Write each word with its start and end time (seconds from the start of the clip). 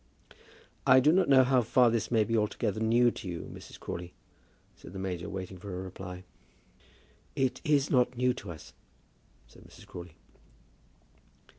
"I 0.87 0.99
do 0.99 1.11
not 1.11 1.29
know 1.29 1.43
how 1.43 1.61
far 1.61 1.91
this 1.91 2.09
may 2.09 2.23
be 2.23 2.35
altogether 2.35 2.79
new 2.79 3.11
to 3.11 3.27
you, 3.27 3.41
Mrs. 3.53 3.79
Crawley," 3.79 4.13
said 4.75 4.93
the 4.93 4.97
major, 4.97 5.29
waiting 5.29 5.59
for 5.59 5.71
a 5.79 5.83
reply. 5.83 6.23
"It 7.35 7.61
is 7.63 7.91
not 7.91 8.17
new 8.17 8.33
to 8.33 8.49
us," 8.51 8.73
said 9.47 9.63
Mrs. 9.63 9.85
Crawley. 9.85 10.15